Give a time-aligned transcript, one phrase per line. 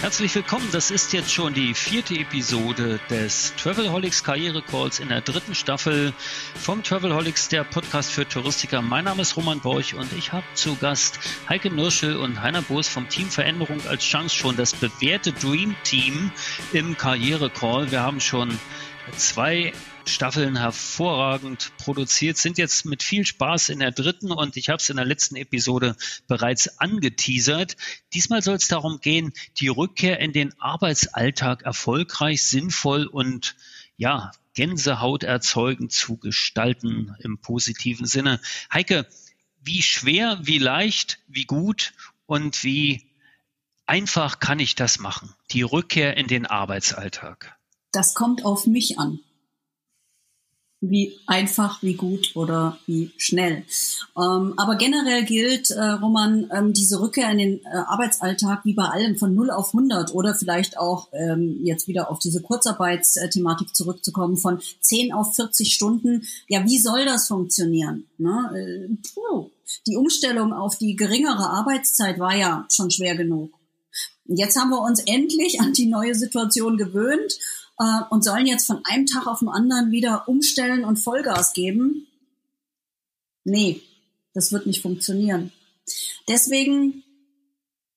[0.00, 0.66] Herzlich willkommen.
[0.72, 6.14] Das ist jetzt schon die vierte Episode des Travelholics Karriere Calls in der dritten Staffel
[6.54, 8.80] vom Travelholics, der Podcast für Touristiker.
[8.80, 11.20] Mein Name ist Roman Borch und ich habe zu Gast
[11.50, 16.32] Heike Nürschel und Heiner Boos vom Team Veränderung als Chance schon das bewährte Dream Team
[16.72, 17.90] im Karriere Call.
[17.90, 18.58] Wir haben schon
[19.16, 19.72] zwei
[20.06, 24.90] Staffeln hervorragend produziert, sind jetzt mit viel Spaß in der dritten und ich habe es
[24.90, 27.76] in der letzten Episode bereits angeteasert.
[28.12, 33.56] Diesmal soll es darum gehen, die Rückkehr in den Arbeitsalltag erfolgreich, sinnvoll und
[33.96, 38.40] ja, Gänsehaut erzeugend zu gestalten im positiven Sinne.
[38.72, 39.06] Heike,
[39.62, 41.92] wie schwer, wie leicht, wie gut
[42.26, 43.06] und wie
[43.86, 45.32] einfach kann ich das machen?
[45.52, 47.59] Die Rückkehr in den Arbeitsalltag.
[47.92, 49.20] Das kommt auf mich an
[50.80, 53.64] wie einfach, wie gut oder wie schnell.
[54.16, 58.84] Ähm, aber generell gilt, äh, Roman, ähm, diese Rückkehr in den äh, Arbeitsalltag wie bei
[58.84, 64.38] allem von 0 auf 100 oder vielleicht auch ähm, jetzt wieder auf diese Kurzarbeitsthematik zurückzukommen
[64.38, 66.22] von 10 auf 40 Stunden.
[66.48, 68.06] Ja, wie soll das funktionieren?
[68.16, 68.50] Ne?
[68.54, 69.50] Äh, puh.
[69.86, 73.52] Die Umstellung auf die geringere Arbeitszeit war ja schon schwer genug.
[74.24, 77.38] Jetzt haben wir uns endlich an die neue Situation gewöhnt
[77.80, 82.06] äh, und sollen jetzt von einem Tag auf den anderen wieder umstellen und Vollgas geben.
[83.42, 83.80] Nee,
[84.34, 85.50] das wird nicht funktionieren.
[86.28, 87.02] Deswegen,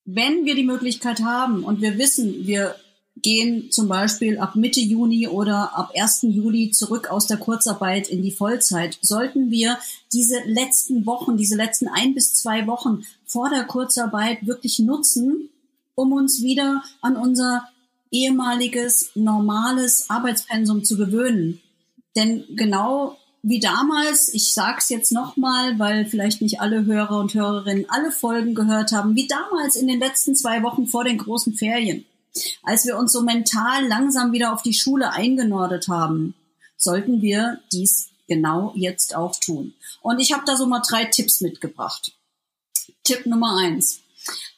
[0.05, 2.75] wenn wir die Möglichkeit haben und wir wissen, wir
[3.17, 6.23] gehen zum Beispiel ab Mitte Juni oder ab 1.
[6.23, 9.77] Juli zurück aus der Kurzarbeit in die Vollzeit, sollten wir
[10.11, 15.49] diese letzten Wochen, diese letzten ein bis zwei Wochen vor der Kurzarbeit wirklich nutzen,
[15.93, 17.67] um uns wieder an unser
[18.13, 21.61] ehemaliges normales Arbeitspensum zu gewöhnen.
[22.15, 27.33] Denn genau wie damals, ich sage es jetzt nochmal, weil vielleicht nicht alle Hörer und
[27.33, 31.53] Hörerinnen alle Folgen gehört haben, wie damals in den letzten zwei Wochen vor den großen
[31.53, 32.05] Ferien,
[32.61, 36.35] als wir uns so mental langsam wieder auf die Schule eingenordet haben,
[36.77, 39.73] sollten wir dies genau jetzt auch tun.
[40.01, 42.13] Und ich habe da so mal drei Tipps mitgebracht.
[43.03, 44.02] Tipp Nummer eins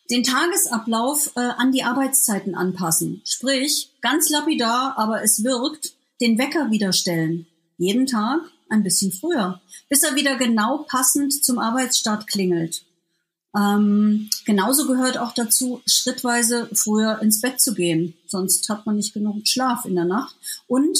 [0.09, 3.21] den Tagesablauf äh, an die Arbeitszeiten anpassen.
[3.25, 7.47] Sprich, ganz lapidar, aber es wirkt, den Wecker wieder stellen.
[7.77, 12.83] Jeden Tag ein bisschen früher, bis er wieder genau passend zum Arbeitsstart klingelt.
[13.55, 18.13] Ähm, genauso gehört auch dazu, schrittweise früher ins Bett zu gehen.
[18.27, 20.35] Sonst hat man nicht genug Schlaf in der Nacht.
[20.67, 20.97] Und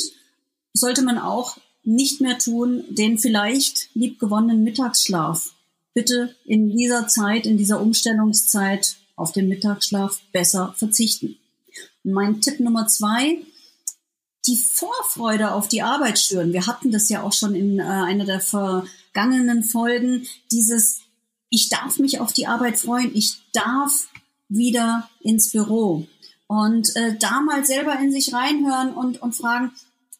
[0.73, 5.54] sollte man auch nicht mehr tun, den vielleicht liebgewonnenen Mittagsschlaf
[5.95, 11.37] bitte in dieser Zeit, in dieser Umstellungszeit auf den Mittagsschlaf besser verzichten.
[12.03, 13.39] mein Tipp Nummer zwei,
[14.45, 16.53] die Vorfreude auf die Arbeit stören.
[16.53, 20.99] Wir hatten das ja auch schon in äh, einer der vergangenen Folgen, dieses,
[21.49, 24.07] ich darf mich auf die Arbeit freuen, ich darf
[24.47, 26.05] wieder ins Büro.
[26.45, 29.71] Und äh, da mal selber in sich reinhören und, und fragen,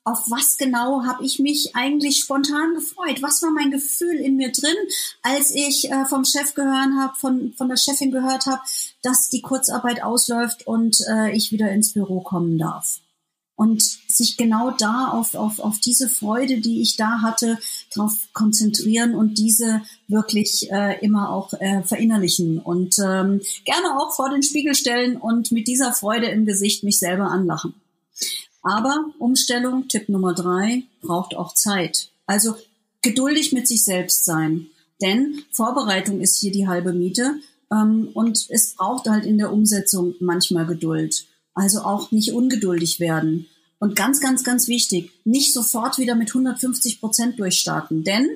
[0.06, 3.24] auf was genau habe ich mich eigentlich spontan gefreut?
[3.24, 4.76] Was war mein Gefühl in mir drin,
[5.24, 8.62] als ich äh, vom Chef gehört habe, von, von der Chefin gehört habe,
[9.02, 13.00] dass die Kurzarbeit ausläuft und äh, ich wieder ins Büro kommen darf?
[13.58, 17.58] Und sich genau da auf, auf, auf diese Freude, die ich da hatte,
[17.94, 24.30] darauf konzentrieren und diese wirklich äh, immer auch äh, verinnerlichen und ähm, gerne auch vor
[24.30, 27.74] den Spiegel stellen und mit dieser Freude im Gesicht mich selber anlachen.
[28.66, 32.10] Aber Umstellung, Tipp Nummer drei, braucht auch Zeit.
[32.26, 32.56] Also
[33.04, 34.68] geduldig mit sich selbst sein.
[35.04, 37.36] Denn Vorbereitung ist hier die halbe Miete
[37.72, 41.28] ähm, und es braucht halt in der Umsetzung manchmal Geduld.
[41.54, 43.46] Also auch nicht ungeduldig werden.
[43.78, 48.04] Und ganz, ganz, ganz wichtig, nicht sofort wieder mit 150 Prozent durchstarten.
[48.04, 48.28] Denn,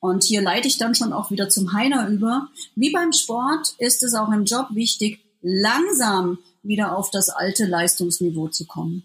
[0.00, 4.02] und hier leite ich dann schon auch wieder zum Heiner über, wie beim Sport ist
[4.02, 9.02] es auch im Job wichtig, langsam wieder auf das alte Leistungsniveau zu kommen.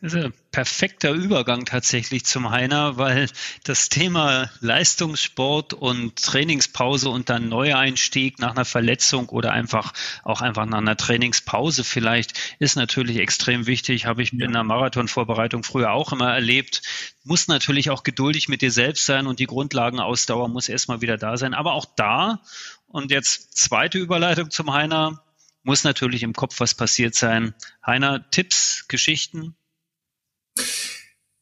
[0.00, 3.28] Das ist ein perfekter Übergang tatsächlich zum Heiner, weil
[3.64, 9.92] das Thema Leistungssport und Trainingspause und dann Neueinstieg nach einer Verletzung oder einfach
[10.22, 14.06] auch einfach nach einer Trainingspause vielleicht ist natürlich extrem wichtig.
[14.06, 16.82] Habe ich in der Marathonvorbereitung früher auch immer erlebt.
[17.24, 21.36] Muss natürlich auch geduldig mit dir selbst sein und die Grundlagenausdauer muss erstmal wieder da
[21.36, 21.54] sein.
[21.54, 22.40] Aber auch da,
[22.86, 25.24] und jetzt zweite Überleitung zum Heiner,
[25.64, 27.52] muss natürlich im Kopf was passiert sein.
[27.84, 29.56] Heiner, Tipps, Geschichten,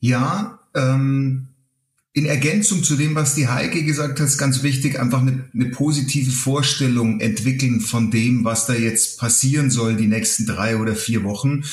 [0.00, 1.48] ja, ähm,
[2.16, 5.66] in Ergänzung zu dem, was die Heike gesagt hat, ist ganz wichtig, einfach eine, eine,
[5.66, 11.24] positive Vorstellung entwickeln von dem, was da jetzt passieren soll die nächsten drei oder vier
[11.24, 11.64] Wochen.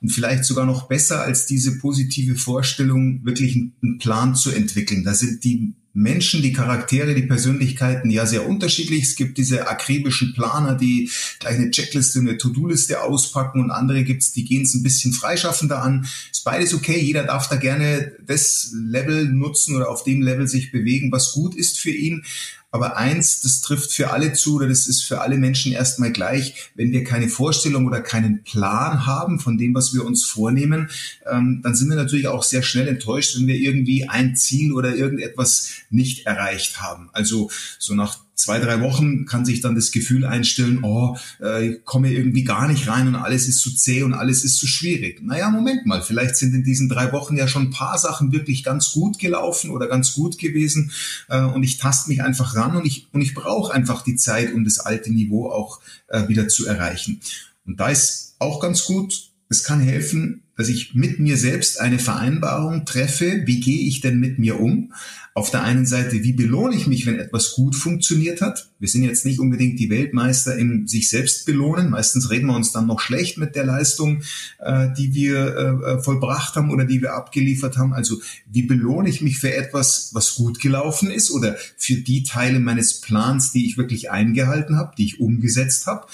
[0.00, 5.04] Und vielleicht sogar noch besser als diese positive Vorstellung, wirklich einen Plan zu entwickeln.
[5.04, 9.02] Da sind die Menschen, die Charaktere, die Persönlichkeiten ja sehr unterschiedlich.
[9.02, 11.10] Es gibt diese akribischen Planer, die
[11.40, 15.82] gleich eine Checkliste, eine To-Do-Liste auspacken und andere gibt's, die gehen es ein bisschen freischaffender
[15.82, 16.06] an.
[16.30, 16.98] Ist beides okay.
[16.98, 21.56] Jeder darf da gerne das Level nutzen oder auf dem Level sich bewegen, was gut
[21.56, 22.24] ist für ihn.
[22.72, 26.70] Aber eins, das trifft für alle zu oder das ist für alle Menschen erstmal gleich,
[26.76, 30.88] wenn wir keine Vorstellung oder keinen Plan haben von dem, was wir uns vornehmen,
[31.30, 34.94] ähm, dann sind wir natürlich auch sehr schnell enttäuscht, wenn wir irgendwie ein Ziel oder
[34.94, 37.10] irgendetwas nicht erreicht haben.
[37.12, 41.84] Also so nach zwei, drei Wochen kann sich dann das Gefühl einstellen, oh, äh, ich
[41.84, 45.22] komme irgendwie gar nicht rein und alles ist zu zäh und alles ist zu schwierig.
[45.22, 48.64] Naja, Moment mal, vielleicht sind in diesen drei Wochen ja schon ein paar Sachen wirklich
[48.64, 50.90] ganz gut gelaufen oder ganz gut gewesen
[51.28, 54.52] äh, und ich taste mich einfach ran und ich, und ich brauche einfach die Zeit,
[54.52, 57.20] um das alte Niveau auch äh, wieder zu erreichen.
[57.66, 61.98] Und da ist auch ganz gut, es kann helfen, dass ich mit mir selbst eine
[61.98, 63.44] Vereinbarung treffe.
[63.46, 64.92] Wie gehe ich denn mit mir um?
[65.32, 68.68] Auf der einen Seite, wie belohne ich mich, wenn etwas gut funktioniert hat?
[68.78, 71.88] Wir sind jetzt nicht unbedingt die Weltmeister im sich selbst belohnen.
[71.88, 74.20] Meistens reden wir uns dann noch schlecht mit der Leistung,
[74.58, 77.94] äh, die wir äh, vollbracht haben oder die wir abgeliefert haben.
[77.94, 78.20] Also
[78.52, 83.00] wie belohne ich mich für etwas, was gut gelaufen ist oder für die Teile meines
[83.00, 86.06] Plans, die ich wirklich eingehalten habe, die ich umgesetzt habe?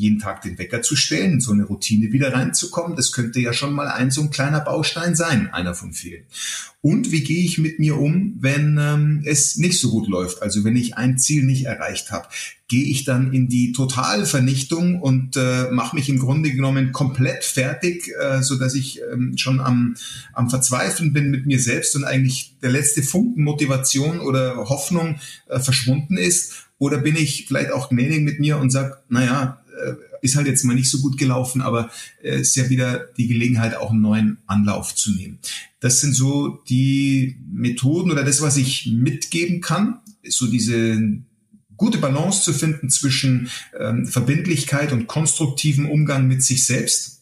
[0.00, 3.74] Jeden Tag den Wecker zu stellen, so eine Routine wieder reinzukommen, das könnte ja schon
[3.74, 6.24] mal ein so ein kleiner Baustein sein, einer von vielen.
[6.82, 10.40] Und wie gehe ich mit mir um, wenn ähm, es nicht so gut läuft?
[10.40, 12.28] Also wenn ich ein Ziel nicht erreicht habe,
[12.68, 18.10] gehe ich dann in die Totalvernichtung und äh, mache mich im Grunde genommen komplett fertig,
[18.18, 19.96] äh, so dass ich ähm, schon am,
[20.32, 25.16] am Verzweifeln bin mit mir selbst und eigentlich der letzte Funken Motivation oder Hoffnung
[25.48, 26.68] äh, verschwunden ist?
[26.78, 29.59] Oder bin ich vielleicht auch gnädig mit mir und sage, naja,
[30.22, 31.90] ist halt jetzt mal nicht so gut gelaufen, aber
[32.22, 35.38] äh, ist ja wieder die Gelegenheit, auch einen neuen Anlauf zu nehmen.
[35.80, 41.00] Das sind so die Methoden oder das, was ich mitgeben kann, so diese
[41.76, 43.48] gute Balance zu finden zwischen
[43.78, 47.19] ähm, Verbindlichkeit und konstruktivem Umgang mit sich selbst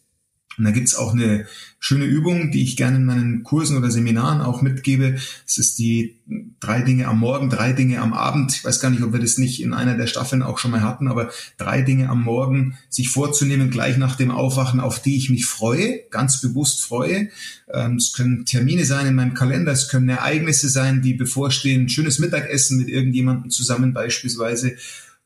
[0.59, 1.47] und da gibt's auch eine
[1.79, 5.17] schöne Übung, die ich gerne in meinen Kursen oder Seminaren auch mitgebe.
[5.47, 6.17] Es ist die
[6.59, 8.53] drei Dinge am Morgen, drei Dinge am Abend.
[8.53, 10.83] Ich weiß gar nicht, ob wir das nicht in einer der Staffeln auch schon mal
[10.83, 15.31] hatten, aber drei Dinge am Morgen sich vorzunehmen, gleich nach dem Aufwachen, auf die ich
[15.31, 17.29] mich freue, ganz bewusst freue.
[17.73, 22.19] Ähm, es können Termine sein in meinem Kalender, es können Ereignisse sein, die bevorstehen, schönes
[22.19, 24.77] Mittagessen mit irgendjemandem zusammen beispielsweise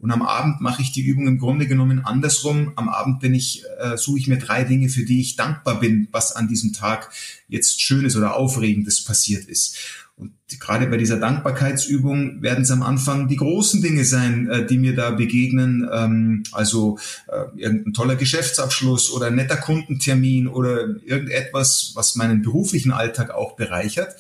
[0.02, 2.72] und am Abend mache ich die Übung im Grunde genommen andersrum.
[2.75, 6.08] Am Abend bin ich, äh, suche ich mir drei Dinge, für die ich dankbar bin,
[6.10, 7.12] was an diesem Tag
[7.46, 9.78] jetzt Schönes oder Aufregendes passiert ist.
[10.16, 14.76] Und gerade bei dieser Dankbarkeitsübung werden es am Anfang die großen Dinge sein, äh, die
[14.76, 15.88] mir da begegnen.
[15.93, 22.90] Ähm, also äh, irgendein toller Geschäftsabschluss oder ein netter Kundentermin oder irgendetwas, was meinen beruflichen
[22.90, 24.16] Alltag auch bereichert.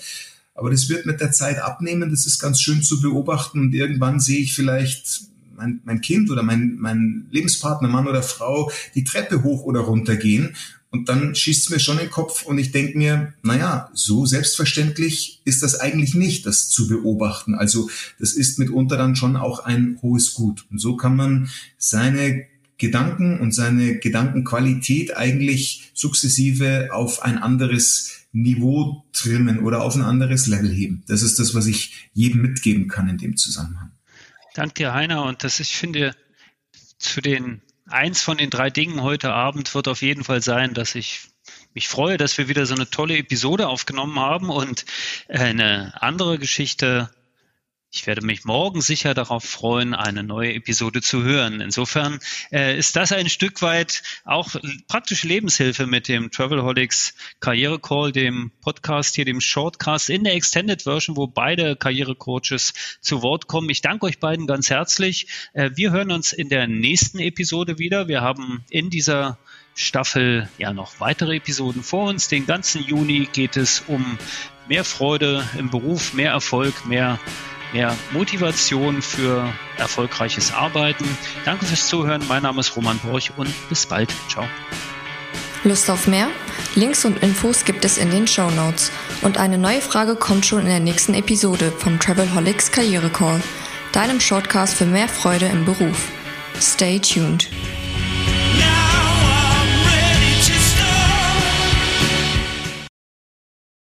[0.54, 2.10] Aber das wird mit der Zeit abnehmen.
[2.10, 3.58] Das ist ganz schön zu beobachten.
[3.58, 5.31] Und irgendwann sehe ich vielleicht
[5.62, 10.16] mein, mein Kind oder mein, mein Lebenspartner, Mann oder Frau, die Treppe hoch oder runter
[10.16, 10.54] gehen.
[10.90, 14.26] Und dann schießt es mir schon in den Kopf und ich denke mir, naja, so
[14.26, 17.54] selbstverständlich ist das eigentlich nicht, das zu beobachten.
[17.54, 17.88] Also
[18.18, 20.66] das ist mitunter dann schon auch ein hohes Gut.
[20.70, 21.48] Und so kann man
[21.78, 22.44] seine
[22.76, 30.46] Gedanken und seine Gedankenqualität eigentlich sukzessive auf ein anderes Niveau trimmen oder auf ein anderes
[30.46, 31.04] Level heben.
[31.06, 33.92] Das ist das, was ich jedem mitgeben kann in dem Zusammenhang.
[34.54, 35.24] Danke Heiner.
[35.24, 36.14] Und das, ich finde,
[36.98, 40.94] zu den, eins von den drei Dingen heute Abend wird auf jeden Fall sein, dass
[40.94, 41.20] ich
[41.74, 44.84] mich freue, dass wir wieder so eine tolle Episode aufgenommen haben und
[45.28, 47.10] eine andere Geschichte
[47.94, 51.60] ich werde mich morgen sicher darauf freuen, eine neue Episode zu hören.
[51.60, 52.20] Insofern
[52.50, 54.48] äh, ist das ein Stück weit auch
[54.88, 60.82] praktische Lebenshilfe mit dem Travelholics Karriere Call, dem Podcast hier, dem Shortcast in der Extended
[60.82, 62.72] Version, wo beide Karrierecoaches
[63.02, 63.68] zu Wort kommen.
[63.68, 65.26] Ich danke euch beiden ganz herzlich.
[65.52, 68.08] Äh, wir hören uns in der nächsten Episode wieder.
[68.08, 69.36] Wir haben in dieser
[69.74, 72.28] Staffel ja noch weitere Episoden vor uns.
[72.28, 74.18] Den ganzen Juni geht es um
[74.66, 77.18] mehr Freude im Beruf, mehr Erfolg, mehr
[77.72, 81.04] mehr Motivation für erfolgreiches Arbeiten.
[81.44, 82.22] Danke fürs Zuhören.
[82.28, 84.12] Mein Name ist Roman Borch und bis bald.
[84.28, 84.44] Ciao.
[85.64, 86.28] Lust auf mehr?
[86.74, 88.90] Links und Infos gibt es in den Show Notes.
[89.22, 93.40] Und eine neue Frage kommt schon in der nächsten Episode vom Travelholics Karriere Call,
[93.92, 96.08] deinem Shortcast für mehr Freude im Beruf.
[96.60, 97.48] Stay tuned.